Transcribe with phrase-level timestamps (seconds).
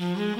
[0.00, 0.31] Mm-hmm.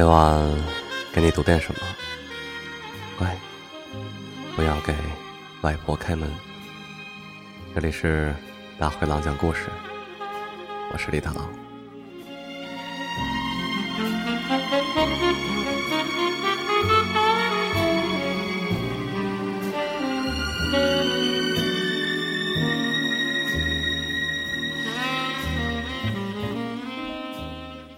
[0.00, 0.42] 今晚
[1.12, 1.80] 给你读点什么？
[3.18, 3.36] 乖，
[4.56, 4.94] 不要给
[5.60, 6.26] 外婆开门。
[7.74, 8.34] 这里是
[8.78, 9.68] 大灰狼讲故事，
[10.90, 11.69] 我是李大狼。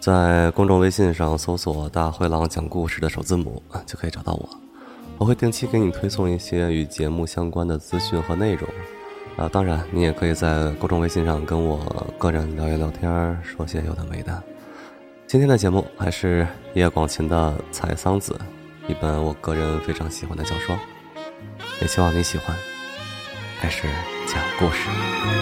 [0.03, 4.49] 在公众微信上搜索“大灰狼讲故事”的首字母，就可以找到我。
[5.17, 8.69] 我会定期给你推送一些与节目相关的资讯和内容。
[9.37, 11.79] 啊，当然，你也可以在公众微信上跟我
[12.19, 14.43] 个人聊一聊天，说些有的没的。
[15.29, 18.37] 今天的节目还是叶广芩的《采桑子》，
[18.91, 20.77] 一本我个人非常喜欢的小说，
[21.81, 22.57] 也希望你喜欢。
[23.61, 23.87] 开始
[24.27, 25.42] 讲故事。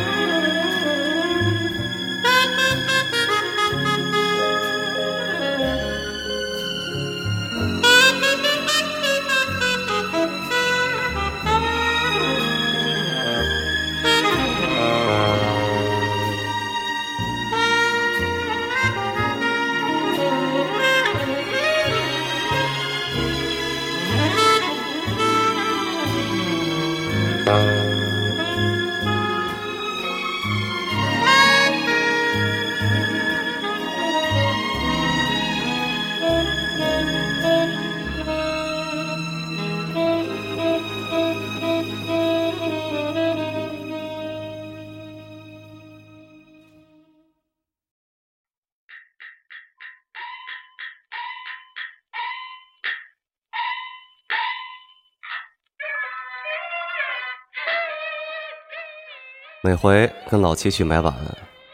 [59.63, 61.15] 每回跟老七去买碗，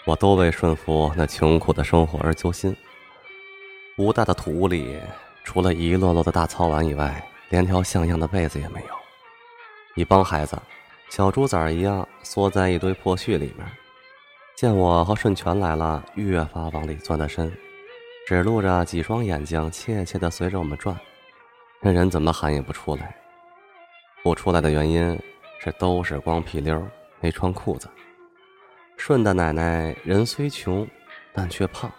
[0.05, 2.77] 我都为顺福那穷苦的生活而揪心。
[3.97, 4.99] 吴大的土屋里，
[5.45, 8.89] 除了一摞摞的大糙碗以外，连条像样的被子也没有。
[9.95, 10.61] 一帮孩子，
[11.11, 13.65] 小猪崽儿一样缩在一堆破絮里面。
[14.57, 17.57] 见我和顺全来了，越发往里钻的深，
[18.27, 20.99] 只露着几双眼睛，怯怯的随着我们转。
[21.81, 23.15] 那人怎么喊也不出来。
[24.25, 25.17] 不出来的原因
[25.61, 26.91] 是都是光屁溜儿。
[27.21, 27.89] 没穿裤子，
[28.97, 30.87] 顺的奶奶人虽穷，
[31.33, 31.91] 但却胖，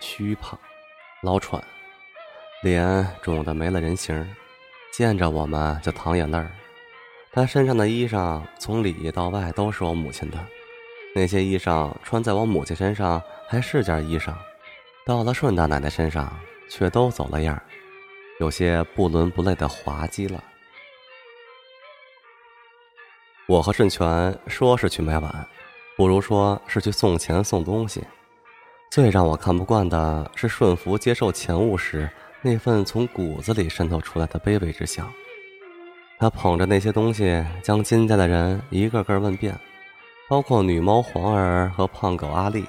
[0.00, 0.58] 虚胖，
[1.22, 1.62] 老喘，
[2.62, 4.26] 脸肿得没了人形，
[4.92, 6.50] 见着我们就淌眼泪儿。
[7.32, 10.38] 她身上的衣裳从里到外都是我母亲的，
[11.14, 14.34] 那些衣裳穿在我母亲身上还是件衣裳，
[15.04, 16.34] 到了顺大奶奶身上
[16.70, 17.60] 却都走了样，
[18.40, 20.42] 有些不伦不类的滑稽了。
[23.48, 25.46] 我和顺全说是去买碗，
[25.96, 28.02] 不如说是去送钱送东西。
[28.90, 32.10] 最让我看不惯的是顺福接受钱物时
[32.42, 35.08] 那份从骨子里渗透出来的卑微之相。
[36.18, 39.56] 他捧着那些东西，将金家的人一个个问遍，
[40.28, 42.66] 包括女猫黄儿和胖狗阿丽。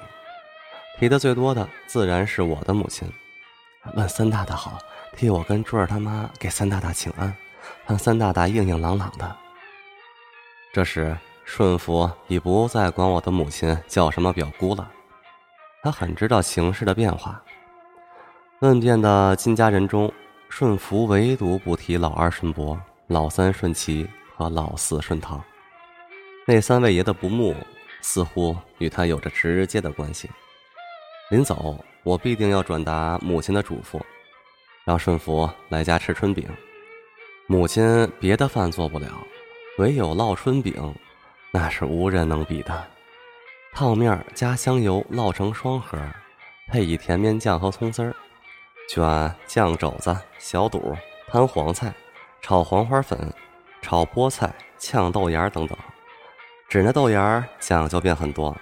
[0.98, 3.10] 提的最多的自然是我的母亲，
[3.94, 4.78] 问三大大好，
[5.16, 7.34] 替我跟珠儿他妈给三大大请安，
[7.86, 9.36] 让三大大硬硬朗朗的。
[10.72, 14.90] 这时，顺福已不再管我的母亲叫什么表姑了。
[15.82, 17.42] 他很知道形势的变化。
[18.60, 20.12] 问遍的金家人中，
[20.48, 25.42] 顺福唯独不提老二顺伯、老三顺齐和老四顺堂。
[26.46, 27.54] 那三位爷的不睦，
[28.00, 30.28] 似乎与他有着直接的关系。
[31.30, 34.00] 临走，我必定要转达母亲的嘱咐，
[34.84, 36.46] 让顺福来家吃春饼。
[37.46, 39.08] 母亲别的饭做不了。
[39.78, 40.92] 唯有烙春饼，
[41.52, 42.84] 那是无人能比的。
[43.72, 45.96] 泡面加香油烙成双盒，
[46.66, 48.12] 配以甜面酱和葱丝儿，
[48.88, 50.96] 卷酱肘子、小肚、
[51.28, 51.94] 摊黄菜、
[52.42, 53.32] 炒黄花粉、
[53.80, 55.78] 炒菠菜、炝豆芽等等。
[56.68, 58.56] 指那豆芽讲究便很多，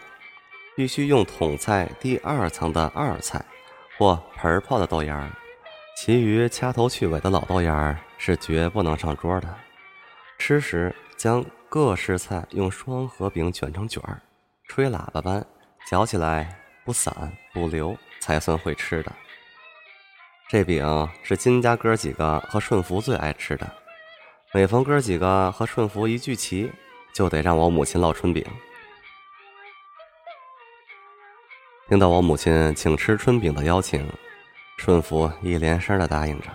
[0.76, 3.42] 必须用桶菜第二层的二菜
[3.96, 5.34] 或盆泡的豆芽，
[5.96, 9.48] 其余掐头去尾的老豆芽是绝不能上桌的。
[10.38, 10.94] 吃时。
[11.16, 14.20] 将各式菜用双合饼卷成卷儿，
[14.68, 15.44] 吹喇叭般
[15.88, 19.12] 嚼起来不散不流，才算会吃的。
[20.48, 23.68] 这饼是金家哥几个和顺福最爱吃的，
[24.52, 26.70] 每逢哥几个和顺福一聚齐，
[27.12, 28.44] 就得让我母亲烙春饼。
[31.88, 34.08] 听到我母亲请吃春饼的邀请，
[34.78, 36.48] 顺福一连声的答应着。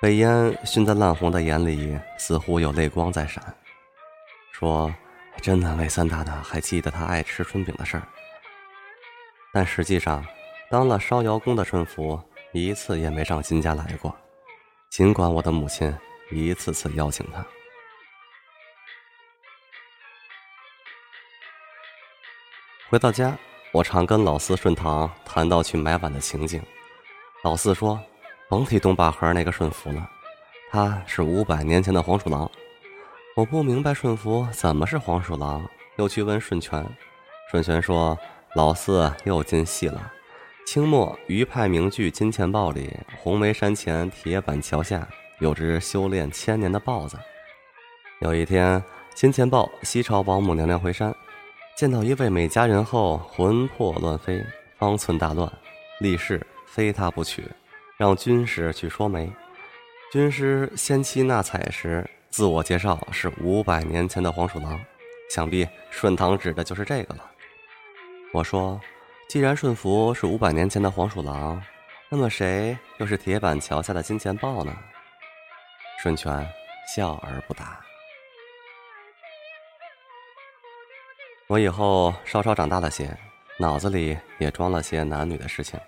[0.00, 3.42] 被烟熏在烂红的眼里，似乎有泪光在闪，
[4.52, 4.94] 说
[5.42, 8.06] ：“真难为三大大还记得他爱吃春饼的事儿。”
[9.52, 10.24] 但实际上，
[10.70, 12.22] 当了烧窑工的顺福
[12.52, 14.16] 一次也没上金家来过，
[14.88, 15.92] 尽管我的母亲
[16.30, 17.44] 一次次邀请他。
[22.88, 23.36] 回到家，
[23.72, 26.62] 我常跟老四顺堂谈到去买碗的情景，
[27.42, 28.00] 老四说。
[28.48, 30.08] 甭提东坝河那个顺福了，
[30.70, 32.50] 他是五百年前的黄鼠狼。
[33.36, 36.82] 我不明白顺福怎么是黄鼠狼，又去问顺权。
[37.50, 38.18] 顺权说
[38.56, 40.10] ：“老四又进戏了。
[40.66, 45.06] 清末余派名剧《金钱豹》里，红梅山前铁板桥下
[45.40, 47.18] 有只修炼千年的豹子。
[48.20, 48.82] 有一天，
[49.14, 51.14] 金钱豹西朝王母娘娘回山，
[51.76, 54.42] 见到一位美佳人后，魂魄乱飞，
[54.78, 55.52] 方寸大乱，
[56.00, 57.44] 立誓非他不娶。”
[57.98, 59.28] 让军师去说媒，
[60.12, 64.80] 军师先期纳采时自我介绍是五百年前的黄鼠狼，
[65.28, 67.28] 想必顺堂指的就是这个了。
[68.32, 68.80] 我说，
[69.28, 71.60] 既然顺福是五百年前的黄鼠狼，
[72.08, 74.72] 那么谁又是铁板桥下的金钱豹呢？
[76.00, 76.48] 顺权
[76.94, 77.80] 笑而不答。
[81.48, 83.12] 我以后稍稍长大了些，
[83.58, 85.80] 脑子里也装了些男女的事情，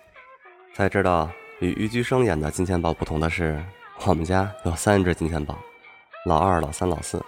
[0.75, 1.31] 才知道。
[1.61, 3.63] 与余居生演的金钱豹不同的是，
[4.07, 5.59] 我们家有三只金钱豹，
[6.25, 7.23] 老二、老三、老四，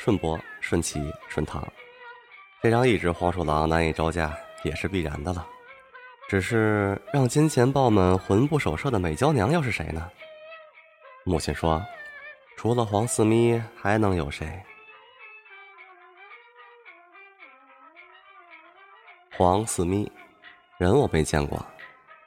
[0.00, 1.64] 顺伯、顺其、顺堂，
[2.60, 5.46] 这让一只黄鼠狼难以招架也是必然的了。
[6.28, 10.10] 只是让金钱豹们魂不守舍的美娇娘又是谁呢？
[11.24, 11.80] 母亲说，
[12.56, 14.60] 除了黄四咪，还能有谁？
[19.36, 20.10] 黄四咪，
[20.78, 21.64] 人我没见过。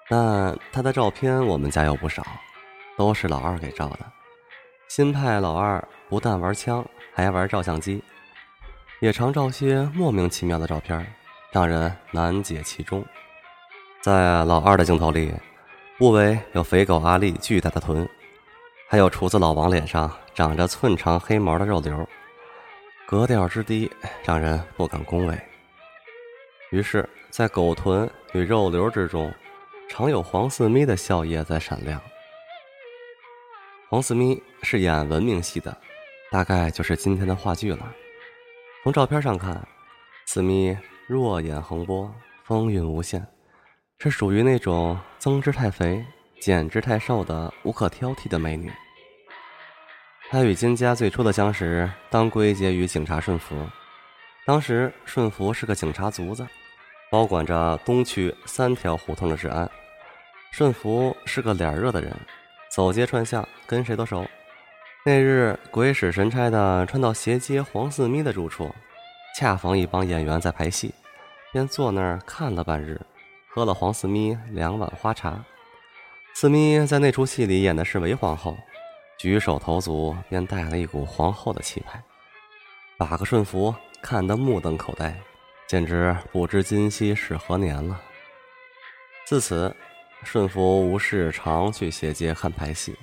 [0.07, 2.23] 但他的照片我们家有不少，
[2.95, 3.99] 都是老二给照的。
[4.87, 8.03] 新派老二不但玩枪，还玩照相机，
[8.99, 11.05] 也常照些莫名其妙的照片，
[11.51, 13.03] 让人难解其中。
[13.99, 15.33] 在老二的镜头里，
[15.97, 18.07] 部位有肥狗阿力巨大的臀，
[18.87, 22.07] 还有厨子老王脸上长着寸长黑毛的肉瘤，
[23.07, 23.91] 格调之低，
[24.23, 25.35] 让人不敢恭维。
[26.69, 29.33] 于是，在狗臀与肉瘤之中。
[29.89, 32.01] 常有黄四咪的笑靥在闪亮。
[33.89, 35.75] 黄四咪是演文明戏的，
[36.31, 37.93] 大概就是今天的话剧了。
[38.83, 39.65] 从照片上看，
[40.25, 40.77] 四咪
[41.07, 43.25] 若眼横波，风韵无限，
[43.99, 46.03] 是属于那种增之太肥、
[46.41, 48.71] 减之太瘦的无可挑剔的美女。
[50.29, 53.55] 她与金家最初的相识，当归结于警察顺福。
[54.45, 56.45] 当时顺福是个警察卒子。
[57.15, 59.71] 保管着东区三条胡同的治安，
[60.51, 62.13] 顺福是个脸热的人，
[62.69, 64.27] 走街串巷跟谁都熟。
[65.05, 68.69] 那日鬼使神差的穿到斜街黄四咪的住处，
[69.33, 70.93] 恰逢一帮演员在排戏，
[71.53, 72.99] 便坐那儿看了半日，
[73.47, 75.41] 喝了黄四咪两碗花茶。
[76.33, 78.57] 四咪在那出戏里演的是韦皇后，
[79.17, 82.03] 举手投足便带了一股皇后的气派，
[82.97, 85.17] 把个顺福看得目瞪口呆。
[85.67, 87.99] 简直不知今夕是何年了。
[89.25, 89.75] 自此，
[90.23, 92.95] 顺福无事常去斜街看排戏，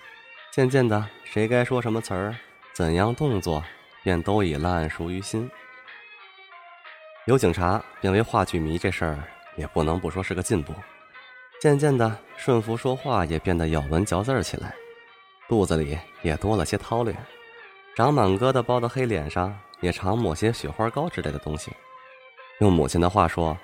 [0.52, 2.36] 渐渐的，谁该说什么词儿，
[2.72, 3.62] 怎样动作，
[4.04, 5.50] 便都已烂熟于心。
[7.26, 9.18] 有警察变为话剧迷这事儿，
[9.56, 10.72] 也不能不说是个进步。
[11.60, 14.72] 渐渐的，顺福说话也变得咬文嚼字起来，
[15.48, 17.12] 肚子里也多了些韬略，
[17.96, 21.72] 长满疙瘩包的黑脸上也常抹些雪花膏之类的东西。
[22.62, 23.58] 用母亲的话说，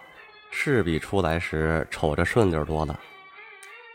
[0.50, 2.98] 是比出来时瞅着顺溜多了。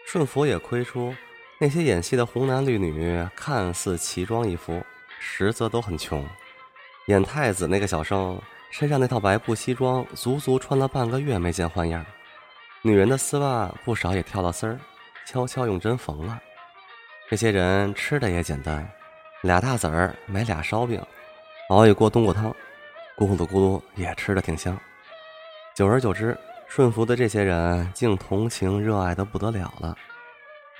[0.07, 1.13] 顺福也窥出，
[1.59, 4.81] 那些演戏的红男绿女看似奇装异服，
[5.19, 6.25] 实则都很穷。
[7.07, 8.41] 演太子那个小生
[8.71, 12.05] 身上那套白布西装，足足穿了半个月没见换样。
[12.81, 14.79] 女人的丝袜不少也跳了丝儿，
[15.25, 16.39] 悄悄用针缝了。
[17.29, 18.89] 这些人吃的也简单，
[19.41, 21.05] 俩大子儿买俩烧饼，
[21.71, 22.55] 熬一锅冬瓜汤，
[23.17, 24.79] 咕噜咕噜也吃的挺香。
[25.75, 26.37] 久而久之，
[26.67, 29.97] 顺服的这些人竟同情热爱的不得了了，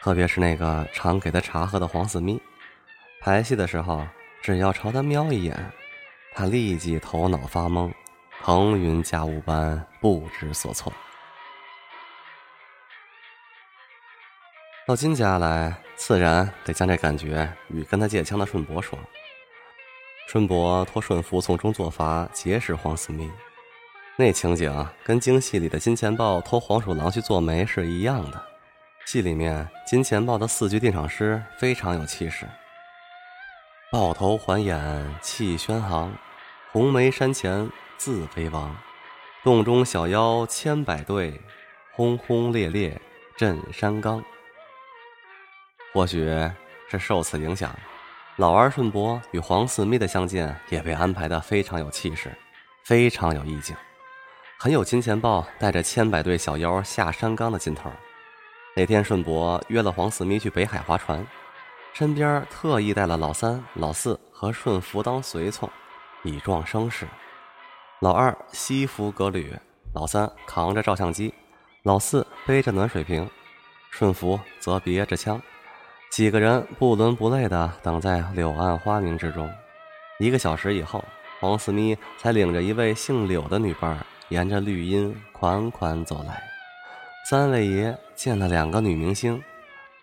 [0.03, 2.39] 特别是那个常给他茶喝的黄四咪。
[3.19, 4.05] 排戏的时候，
[4.43, 5.71] 只要朝他瞄一眼，
[6.35, 7.91] 他立即头脑发懵，
[8.43, 10.93] 腾云驾雾般不知所措。
[14.85, 18.99] 到金家来，自然得将这感觉与跟他借枪的顺伯说。
[20.27, 23.27] 顺伯托顺福从中作法，结识黄思密。
[24.15, 28.41] 那情景跟京戏里的金钱豹偷黄鼠狼去做媒是一样的。
[29.05, 32.47] 戏里面金钱豹的四句定场诗非常有气势
[33.91, 36.13] ：“豹头环眼气轩昂，
[36.71, 38.75] 红梅山前自为王。
[39.43, 41.41] 洞中小妖千百对，
[41.91, 43.01] 轰轰烈烈
[43.35, 44.23] 震山冈。”
[45.91, 46.25] 或许
[46.89, 47.75] 是受此影响，
[48.37, 52.31] 老二顺伯与黄四咪的相见也被安排的非常有气势，
[52.85, 53.75] 非常有意境，
[54.63, 57.91] 很有金钱豹带着千百对小妖下山冈的劲头。
[58.77, 61.27] 那天顺伯约了黄四咪去北海划船，
[61.91, 65.69] 身边特意带了老三、老四和顺福当随从，
[66.23, 67.05] 以壮声势。
[67.99, 69.53] 老二西服革履，
[69.93, 71.33] 老三扛着照相机，
[71.81, 73.29] 老四背着暖水瓶，
[73.89, 75.41] 顺福则别着枪。
[76.09, 79.51] 几个人不伦不类的等在柳暗花明之中，
[80.19, 81.03] 一个小时以后，
[81.41, 83.97] 黄四咪才领着一位姓柳的女伴
[84.29, 86.43] 沿着绿荫款款走来。
[87.29, 89.41] 三位爷见了两个女明星，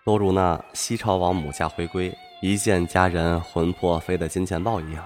[0.04, 5.04] 都如那西朝王母家回归，一见佳人魂魄飞的金钱豹一样，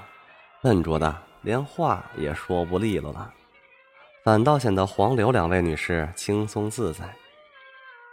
[0.62, 3.32] 笨拙的连话也说不利落了，
[4.24, 7.04] 反倒显得黄柳两位女士轻松自在。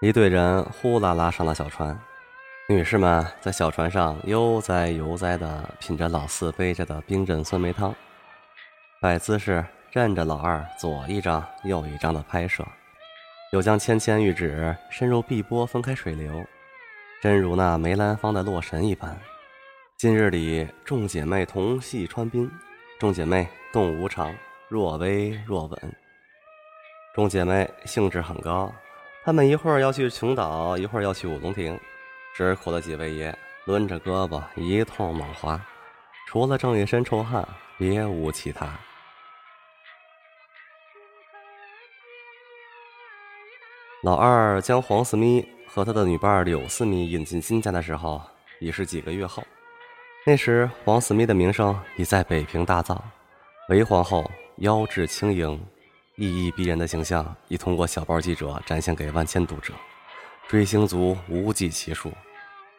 [0.01, 1.97] 一队人呼啦啦上了小船。
[2.67, 7.93] 女士们在小船上悠哉悠哉地品着老四背着的冰镇酸梅汤，
[9.01, 12.65] 摆姿势任着老二左一张右一张的拍摄，
[13.51, 16.41] 又将纤纤玉指深入碧波分开水流，
[17.21, 19.19] 真如那梅兰芳的洛神一般。
[19.97, 22.49] 今日里众姐妹同戏穿冰，
[23.01, 24.33] 众姐妹动无常，
[24.69, 25.95] 若微若稳。
[27.13, 28.73] 众姐妹兴致很高，
[29.25, 31.77] 她们一会儿要去琼岛，一会儿要去五龙亭。
[32.33, 35.59] 只苦了几位爷抡着胳膊一通猛划，
[36.29, 37.45] 除了挣一身臭汗，
[37.77, 38.69] 别无其他。
[44.03, 48.19] 老二将黄四咪和他的女伴柳四咪引进金家的时候，
[48.59, 49.43] 已是几个月后。
[50.25, 52.97] 那时黄四咪的名声已在北平大噪，
[53.69, 55.63] 韦皇后腰质轻盈、
[56.15, 59.71] 意义逼人的形象已通过小报记者展现给万千读者。
[60.47, 62.11] 追星族无计其数，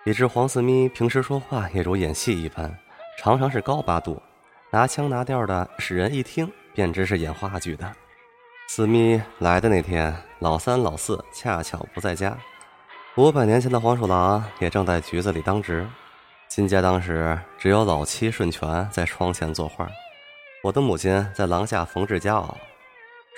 [0.05, 2.76] 以致黄四咪平时说话也如演戏一般，
[3.17, 4.21] 常常是高八度，
[4.71, 7.93] 拿腔拿调的，使人一听便知是演话剧的。
[8.75, 12.35] 四咪来的那天，老三老四恰巧不在家，
[13.17, 15.87] 五百年前的黄鼠狼也正在局子里当值。
[16.49, 19.87] 金家当时只有老七顺全在窗前作画，
[20.62, 22.55] 我的母亲在廊下缝制家袄，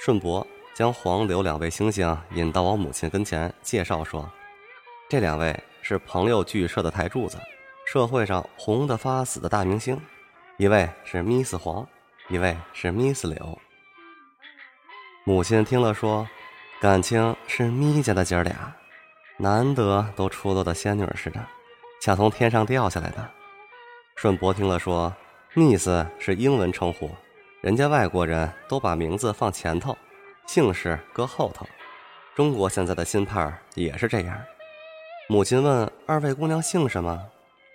[0.04, 0.46] 顺伯。
[0.72, 4.30] 将黄柳两位星星引到我母亲跟前，介绍说
[5.10, 7.36] ：“这两位是朋友剧社的台柱子，
[7.84, 10.00] 社会上红得发紫的大明星，
[10.58, 11.84] 一位是 Miss 黄，
[12.28, 13.58] 一位是 Miss 柳。”
[15.26, 16.28] 母亲听了说
[16.82, 18.70] ：“感情是咪家的姐儿俩，
[19.38, 21.40] 难得都出落的仙女似的，
[22.02, 23.26] 像从天上掉下来的。”
[24.16, 25.10] 顺伯听了说
[25.54, 25.88] ：“Miss
[26.18, 27.10] 是英文称呼，
[27.62, 29.96] 人家外国人都把名字放前头。”
[30.46, 31.66] 姓氏搁后头，
[32.34, 34.38] 中国现在的新派也是这样。
[35.26, 37.18] 母亲问二位姑娘姓什么，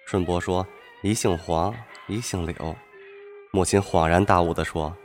[0.06, 0.64] 顺伯说
[1.02, 1.76] 一姓黄，
[2.06, 2.76] 一姓柳。
[3.52, 4.96] 母亲恍然大悟地说：“，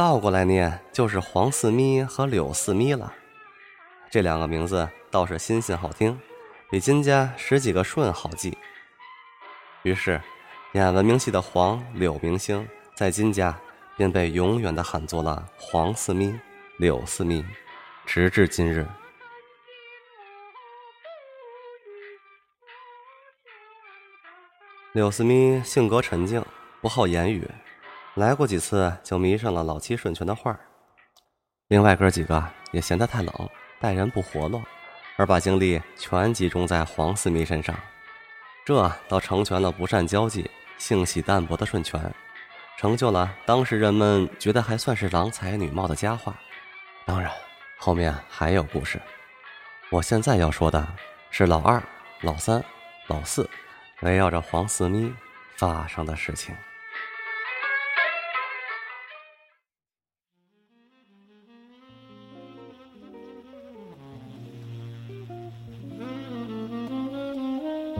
[0.00, 3.12] 倒过来念就是黄四咪和柳四咪了。
[4.10, 6.18] 这两个名字倒是新鲜好听，
[6.70, 8.56] 比金家十几个顺好记。”
[9.84, 10.18] 于是，
[10.72, 13.54] 演文明戏的黄柳明星在金家
[13.94, 16.34] 便被永远的喊作了黄四咪。
[16.78, 17.44] 柳四咪，
[18.06, 18.86] 直至今日。
[24.92, 26.42] 柳四咪性格沉静，
[26.80, 27.46] 不好言语，
[28.14, 30.58] 来过几次就迷上了老七顺全的画
[31.68, 33.48] 另外哥几个也嫌他太冷，
[33.78, 34.62] 待人不活络，
[35.16, 37.74] 而把精力全集中在黄四咪身上，
[38.64, 42.12] 这倒成全了不善交际、性喜淡泊的顺全，
[42.76, 46.34] 成就了当时人们觉得还算是郎才女貌的佳话。
[47.06, 47.30] 当然，
[47.78, 49.00] 后面还有故事。
[49.90, 50.86] 我现在要说的
[51.30, 51.80] 是老二、
[52.22, 52.62] 老三、
[53.06, 53.48] 老四
[54.02, 55.12] 围绕着黄四咪
[55.56, 56.54] 发生的事情。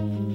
[0.00, 0.29] Bye.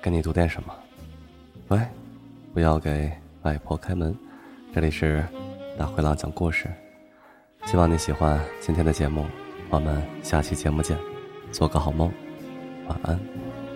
[0.00, 0.74] 给你读点什么？
[1.68, 1.80] 喂，
[2.54, 4.14] 不要给外婆开门。
[4.74, 5.24] 这里是
[5.78, 6.68] 大灰狼讲故事，
[7.66, 9.26] 希望你喜欢今天的节目。
[9.70, 10.96] 我们下期节目见，
[11.52, 12.12] 做个好梦，
[12.88, 13.67] 晚安。